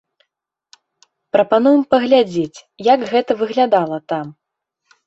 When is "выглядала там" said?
3.45-4.35